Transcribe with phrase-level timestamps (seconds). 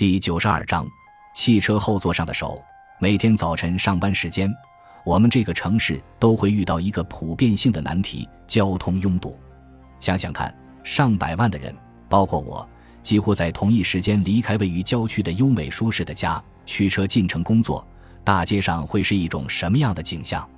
[0.00, 0.88] 第九十二章，
[1.34, 2.58] 汽车后座上的手。
[2.98, 4.50] 每天早晨上班时间，
[5.04, 9.38] 我们这个城市都会遇到一个普遍性的难题——交通拥堵。
[9.98, 11.76] 想想看，上百万的人，
[12.08, 12.66] 包括我，
[13.02, 17.86] 几乎在同一时间离开位于郊区的优美舒适的家，驱车进城工作，
[18.24, 20.48] 大街上会是一种什么样的景象？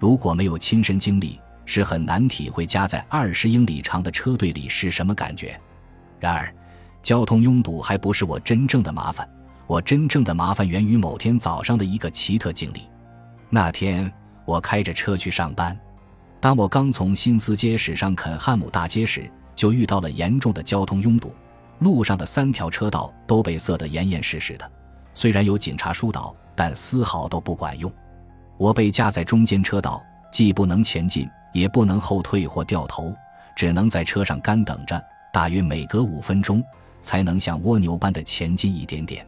[0.00, 5.56] 如果没有亲身经历，是很难体会夹在二十英里长的车队里是什么感觉。
[6.18, 6.52] 然而，
[7.02, 9.28] 交通拥堵还不是我真正的麻烦，
[9.66, 12.82] 我真正的麻烦源于某天早上的一个奇特经历。
[13.48, 14.10] 那天
[14.44, 15.78] 我开着车去上班，
[16.40, 21.34] 当我刚从新斯街驶上肯汉姆大街时，就遇到了严重的交通拥堵，
[21.80, 24.70] 路上的三条车道都被塞得严严实实的。
[25.14, 27.92] 虽然有警察疏导，但丝毫都不管用。
[28.56, 33.14] 我被夹在中间车道，既不能前进，也不能后退或掉头，
[33.56, 36.62] 只能在车上干等着，大约每隔五分钟。
[37.00, 39.26] 才能像蜗牛般的前进一点点。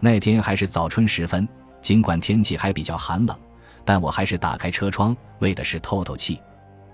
[0.00, 1.48] 那天还是早春时分，
[1.80, 3.36] 尽管天气还比较寒冷，
[3.84, 6.40] 但我还是打开车窗，为的是透透气。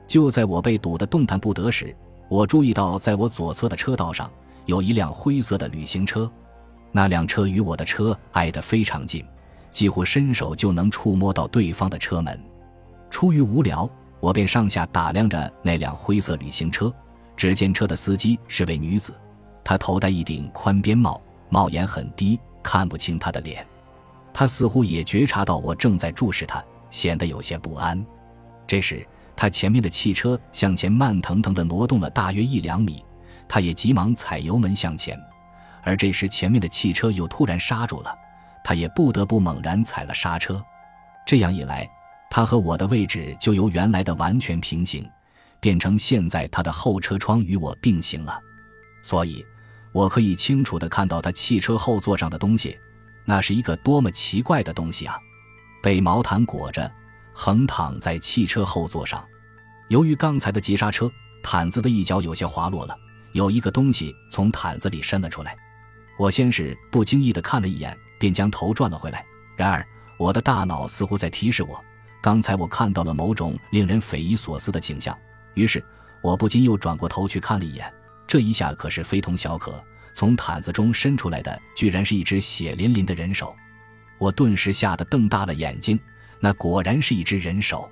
[0.06, 1.94] 就在我被堵得动弹不得时，
[2.28, 4.30] 我注意到在我左侧的车道上
[4.66, 6.30] 有一辆灰色的旅行车。
[6.92, 9.24] 那辆车与我的车挨得非常近，
[9.70, 12.38] 几乎伸手就能触摸到对方的车门。
[13.10, 13.88] 出于无聊，
[14.20, 16.92] 我便上下打量着那辆灰色旅行车。
[17.36, 19.14] 只见车的司机是位女子。
[19.68, 23.66] 他头戴一顶宽边帽，帽檐很低，看不清他的脸。
[24.32, 28.02] 他似乎也觉察到我正在注视他，显得有些不安。
[28.66, 33.04] 这时，他前面的汽车向前慢腾腾地挪动了大约一两米，
[33.46, 35.20] 他也急忙踩油门向前。
[35.82, 38.18] 而这时，前面的汽车又突然刹住了，
[38.64, 40.64] 他也不得不猛然踩了刹车。
[41.26, 41.86] 这样一来，
[42.30, 45.06] 他和我的位置就由原来的完全平行，
[45.60, 48.40] 变成现在他的后车窗与我并行了。
[49.02, 49.44] 所以。
[49.98, 52.78] 我可以清楚地看到他汽车后座上的东西，
[53.24, 55.18] 那是一个多么奇怪的东西啊！
[55.82, 56.88] 被毛毯裹着，
[57.32, 59.26] 横躺在汽车后座上。
[59.88, 61.10] 由于刚才的急刹车，
[61.42, 62.96] 毯子的一角有些滑落了，
[63.32, 65.56] 有一个东西从毯子里伸了出来。
[66.16, 69.26] 我先是不经意地看了一眼，便将头转了回来。
[69.56, 69.84] 然而，
[70.16, 71.84] 我的大脑似乎在提示我，
[72.22, 75.18] 刚才我看到了某种令人匪夷所思的景象。
[75.54, 75.84] 于是，
[76.22, 77.92] 我不禁又转过头去看了一眼。
[78.28, 83.56] 这一下可是非同小可，从毯子中伸出来的居然是一只血淋淋的人手，
[84.18, 85.98] 我顿时吓得瞪大了眼睛。
[86.38, 87.90] 那果然是一只人手，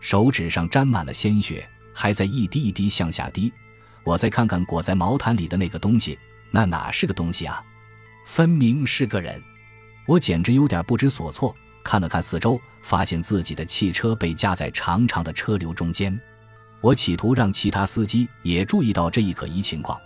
[0.00, 3.52] 手指上沾满了鲜血，还在一滴一滴向下滴。
[4.02, 6.18] 我再看看裹在毛毯里的那个东西，
[6.50, 7.62] 那哪是个东西啊？
[8.24, 9.40] 分明是个人！
[10.06, 11.54] 我简直有点不知所措，
[11.84, 16.18] 看了看四周，发现自己的汽车被夹在长长的车流中间。
[16.80, 19.98] 我企图让其他司机也注意到这一可疑情况，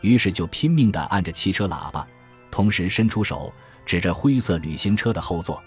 [0.00, 2.06] 于是就拼命地按着汽车喇叭，
[2.50, 3.52] 同时伸出手
[3.84, 5.62] 指着灰色旅行车的后座。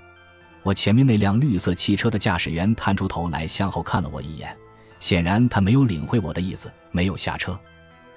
[0.64, 4.56] 我前面那辆绿色汽车的驾驶员探出头来向后看了我一眼，
[5.00, 7.60] 显然他没有领会我的意思，没有下车。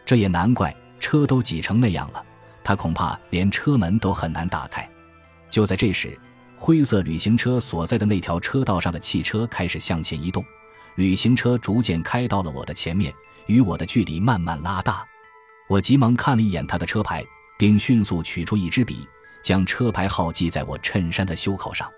[0.05, 2.22] 这也难怪，车都挤成那样了，
[2.62, 4.87] 他恐怕连车门都很难打开。
[5.49, 6.19] 就在这时，
[6.56, 10.44] 灰色旅行车所在的那条车道上的汽车开始向前移动。
[10.97, 13.12] 旅行车逐渐开到了我的前面，
[13.47, 15.05] 与我的距离慢慢拉大。
[15.69, 17.25] 我急忙看了一眼他的车牌，
[17.59, 19.09] 并迅速取出一支笔，
[19.43, 21.91] 将车牌号记在我衬衫的袖口上。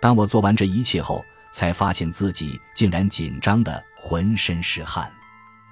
[0.00, 5.12] 当我做完这一切后，才发现自己竟然紧张得浑身是汗。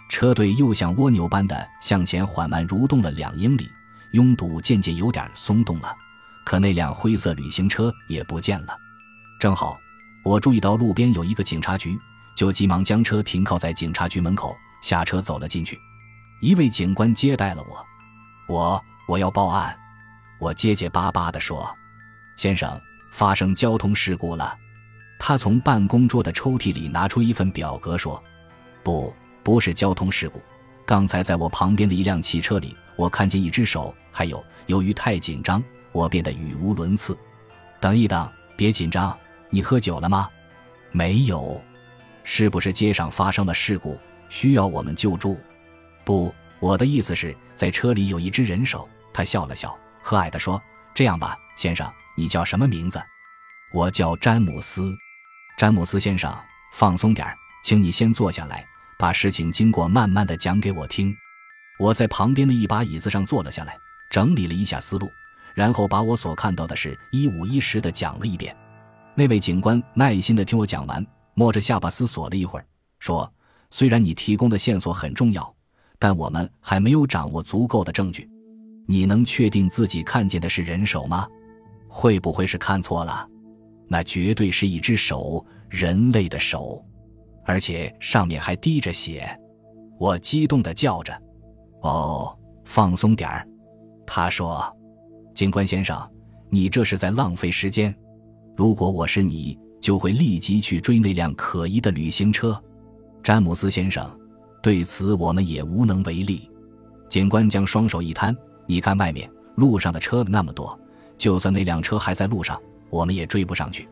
[0.09, 3.71] 车队又像蜗牛般的向前缓慢蠕动了两英里，
[4.13, 5.97] 拥堵渐渐有点松动了。
[6.45, 8.77] 可那辆灰色旅行车也不见了。
[9.41, 9.79] 正好，
[10.25, 11.99] 我注意到路边有一个警察局。
[12.41, 15.79] 就急忙将车停靠在警察局门口，下车走了进去。
[16.41, 17.87] 一位警官接待了我，
[18.49, 19.79] 我我要报案。
[20.39, 21.71] 我结结巴巴地说
[22.37, 22.81] ：“先生，
[23.13, 24.57] 发生交通事故了。”
[25.21, 28.25] 他从办公桌的抽屉里拿出一份表格说
[28.83, 30.41] ：“不，不是交通事故。
[30.87, 35.63] 刚才在我旁边的一辆汽车里，我看见一只手，还有由于太紧张，
[35.93, 37.15] 我变得语无伦次。
[37.79, 38.27] 等一等，
[38.57, 39.15] 别紧张，
[39.51, 40.27] 你喝酒了吗？
[40.91, 41.63] 没有。”
[42.25, 45.39] 是不是街上发生了事故，需要我们救助？
[46.05, 48.89] 不，我的意思是在车里有一只人手。
[49.13, 50.61] 他笑了笑，和蔼地说
[50.95, 53.03] ：“这样吧，先生，你叫什么名字？”
[53.75, 54.93] 我叫詹姆斯。
[55.57, 56.33] 詹姆斯先生，
[56.73, 58.65] 放松点儿，请你先坐下来，
[58.99, 61.15] 把事情经过慢慢的讲给我听。
[61.79, 63.77] 我在旁边的一把椅子上坐了下来，
[64.11, 65.11] 整理了一下思路，
[65.55, 68.57] 然后把我所看到的事一五一十的讲了一遍。
[69.15, 71.05] 那位警官耐心的听我讲完。
[71.35, 72.67] 摸着下巴思索了一会儿，
[72.99, 73.33] 说
[73.71, 75.55] ：“虽然你提供的线索很重要，
[75.99, 78.29] 但我们还没有掌握足够的证据。
[78.87, 81.27] 你能确定自己看见的是人手吗？
[81.89, 83.29] 会不会是看错了？
[83.89, 86.85] 那绝对是一只手，人类的手，
[87.45, 89.29] 而且上面还滴着血。
[89.99, 91.13] 我激动地叫着
[91.83, 93.47] ：“哦，放松点儿。”
[94.07, 94.65] 他说
[95.35, 96.01] ：“警官先生，
[96.49, 97.95] 你这是在浪费时间。
[98.57, 102.61] 如果我是你，就会立即去追那辆可疑的旅行车。”
[103.23, 104.11] 詹姆斯先生，
[104.63, 106.51] 对此我们也无能为力。
[107.09, 108.37] 警官将双手一摊。
[108.67, 110.79] 你看外面路上的车那么多，
[111.19, 113.89] 就算那辆车还在路上，我们也追不上去。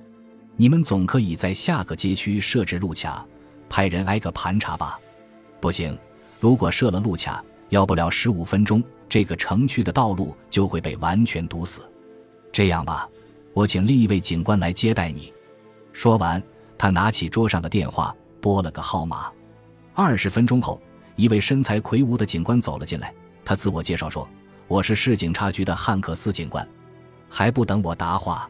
[0.56, 3.26] 你们总可以在下个街区设置路卡，
[3.69, 5.00] 派人挨个盘查吧？
[5.61, 5.99] 不行，
[6.38, 11.81] 如果设了路卡，要不了十五分钟，这个城区的道路就会被完全堵死。
[12.52, 13.08] 这样吧，
[13.52, 15.32] 我请另一位警官来接待你。
[15.98, 16.40] 说完，
[16.78, 19.32] 他拿起桌上的电话，拨了个号码。
[19.94, 20.80] 二十分钟后，
[21.16, 23.12] 一位身材魁梧的警官走了进来，
[23.44, 24.28] 他自我介绍说。
[24.68, 26.64] 我是市警察局的汉克斯警官，
[27.28, 28.48] 还不等我答话，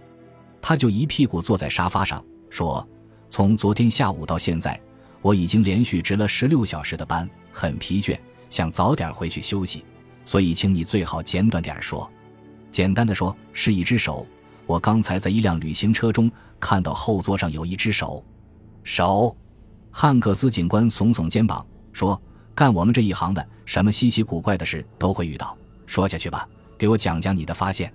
[0.61, 2.87] 他就一屁股坐在沙发上，说
[3.31, 4.79] ：“从昨天下午到现在，
[5.23, 8.15] 我已经连续值了十六小时的班，很疲倦，
[8.51, 9.87] 想早点回去休息。
[10.27, 12.11] 所以，请你最好简短点说。
[12.71, 14.27] 简单的说，是一只手。
[14.69, 16.31] 我刚才在一辆旅行车中
[16.61, 18.23] 看到后座上有一只手。
[18.85, 19.35] 手。”
[19.91, 22.21] 汉克斯警官耸耸肩膀说
[22.55, 25.57] ：“干我们这一行的，什么稀奇古怪的事都会遇到。”
[25.87, 27.91] 说下去吧，给我讲讲你的发现。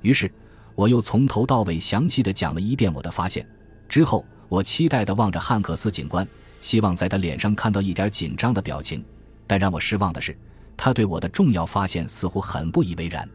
[0.00, 0.32] 于是，
[0.74, 3.46] 我又从头到尾详细的讲了一遍我的发现。
[3.86, 6.26] 之后，我期待的望着汉克斯警官，
[6.62, 9.04] 希望在他脸上看到一点紧张的表情。
[9.46, 10.36] 但让我失望的是，
[10.78, 13.28] 他对我的重要发现似乎很不以为然。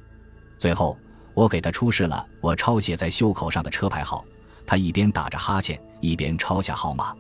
[0.58, 0.98] 最后，
[1.34, 4.24] 我给他出示了我抄写在袖口上的车牌号，
[4.66, 7.16] 他一边打着哈欠，一边抄下号码。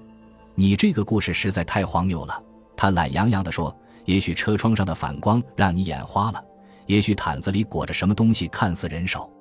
[0.55, 2.43] 你这个故事实在太荒谬了，
[2.75, 3.75] 他懒洋洋地说。
[4.05, 6.43] 也许车窗上的反光让你眼花了。
[6.87, 9.31] 也许毯子里裹着什么东西，看似人手。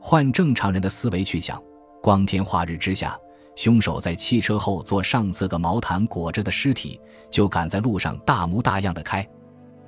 [0.00, 1.62] 换正常人的思维去想，
[2.02, 3.16] 光天化日之下，
[3.54, 7.00] 凶手在汽车后座上这个毛毯裹着的尸体，
[7.30, 9.26] 就敢在路上大模大样的开。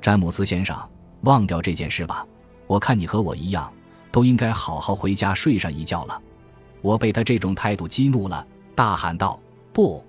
[0.01, 0.79] 詹姆斯先生，
[1.23, 2.25] 忘掉这件事吧。
[2.69, 3.71] 我看你和我一样，
[4.13, 6.23] 都应该好好回家睡上一觉了。
[6.83, 9.41] 我被他这种态度激怒了，大喊道
[9.73, 10.05] ：“不！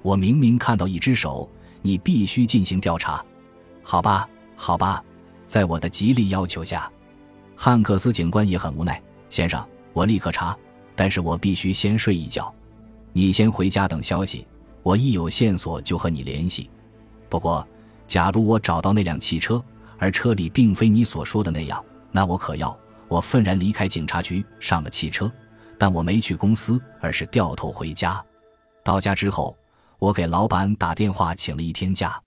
[0.00, 1.46] 我明明看到一只手，
[1.82, 3.22] 你必须进行调查。
[3.82, 5.04] 好吧，好吧。”
[5.46, 6.88] 在我的极力要求下，
[7.56, 9.02] 汉克斯警官也很无奈。
[9.28, 10.56] 先生，我立刻查，
[10.94, 12.54] 但是我必须先睡一觉。
[13.12, 14.46] 你先回家等消息，
[14.84, 16.70] 我一有线索就和你联系。
[17.28, 17.66] 不过，
[18.06, 19.60] 假如我找到那辆汽车，
[19.98, 22.78] 而车里并非你所说的那样，那我可要……
[23.10, 25.30] 我愤然离开警察局，上了汽车，
[25.76, 28.24] 但我没去公司，而是掉头回家。
[28.84, 29.54] 到家之后，
[29.98, 32.18] 我给老板打电话请了一天假，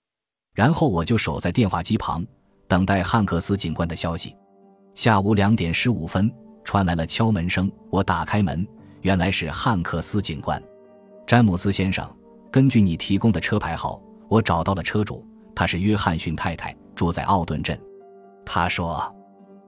[0.54, 2.24] 然后我就守在电话机旁。
[2.66, 4.36] 等待汉克斯警官的消息。
[4.94, 6.32] 下午两点十五分，
[6.64, 7.70] 传来了敲门声。
[7.90, 8.66] 我打开门，
[9.00, 10.62] 原来是汉克斯警官。
[11.26, 12.10] 詹姆斯先生，
[12.50, 17.78] 根据你提供的车牌号，我找到了车主，他是约翰逊太太，住在奥顿镇。
[18.44, 19.14] 他说：“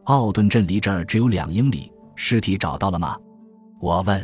[0.06, 1.92] 奥顿镇离这儿只有两英里。
[2.16, 3.16] 尸体找到了吗？”
[3.80, 4.20] 我问。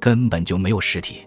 [0.00, 1.24] 根本就没有尸体。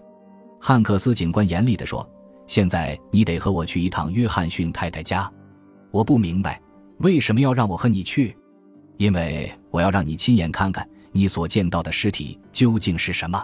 [0.60, 2.06] 汉克斯警官严厉地说
[2.46, 5.32] ：“现在你得和我去一趟约翰逊太太家。”
[5.90, 6.60] 我不明白。
[6.98, 8.36] 为什么要让我和你去？
[8.98, 13.42] 因为我要让你亲眼看看你所见到的尸体究竟是什么。”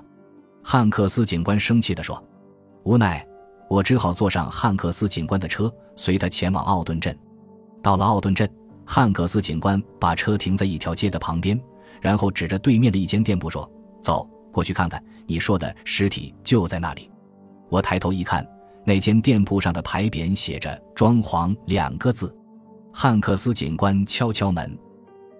[0.62, 2.22] 汉克斯警官生气地说。
[2.84, 3.26] 无奈，
[3.70, 7.18] 我只好坐上汉克斯警官的车，随他前往奥顿镇。
[7.82, 8.46] 到了奥顿镇，
[8.84, 11.58] 汉克斯警官把车停在一条街的旁边，
[12.00, 13.70] 然后指着对面的一间店铺说
[14.02, 17.10] ：“走过去看看，你说的尸体就在那里。”
[17.70, 18.46] 我抬头一看，
[18.84, 22.36] 那间店铺上的牌匾写着“装潢”两个字。
[22.92, 24.76] 汉克斯警官敲敲门，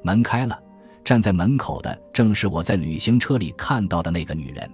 [0.02, 0.58] 门开了，
[1.04, 4.70] 站在门口的正是我在旅行车里看到的那个女人。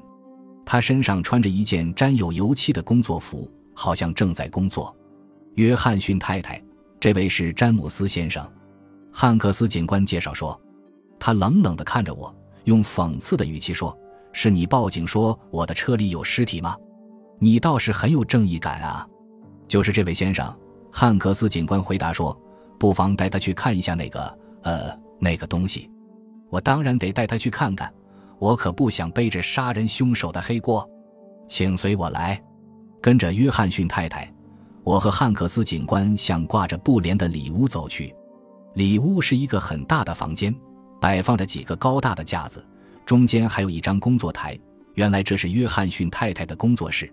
[0.65, 4.95] 她身上穿着一件沾有油漆的工作服，好像正在工作。
[5.55, 6.63] 约翰逊太太，
[7.01, 8.49] 这位是詹姆斯先生。
[9.13, 10.61] 汉克斯警官介绍说。
[11.19, 12.35] 他冷冷地看着我，
[12.65, 13.97] 用讽刺的语气说
[14.33, 16.77] ：“是你报警说我的车里有尸体吗？
[17.39, 19.07] 你倒是很有正义感啊。”
[19.67, 20.57] 就是这位先生。
[20.93, 22.39] 汉克斯警官回答说。
[22.79, 25.91] 不妨带他去看一下那个，呃，那个东西。
[26.49, 27.93] 我当然得带他去看看，
[28.39, 30.89] 我可不想背着杀人凶手的黑锅。
[31.49, 32.41] 请随我来，
[33.03, 34.33] 跟着约翰逊太太，
[34.85, 38.15] 我和汉克斯警官向挂着布帘的里屋走去。
[38.75, 40.55] 里屋是一个很大的房间，
[41.01, 42.65] 摆放着几个高大的架子，
[43.05, 44.59] 中间还有一张工作台。
[44.95, 47.13] 原来这是约翰逊太太的工作室。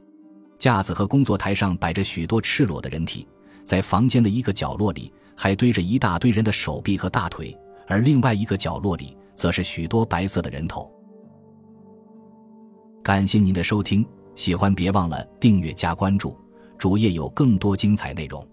[0.57, 3.27] 架子和工作台上摆着许多赤裸的人体，
[3.63, 5.11] 在房间的一个角落里。
[5.37, 7.53] 还堆着一大堆人的手臂和大腿，
[7.87, 10.89] 而另外一个角落里则是许多白色的人头。
[13.03, 16.39] 感谢您的收听，喜欢别忘了订阅加关注，
[16.77, 18.47] 主页有更多精彩内容。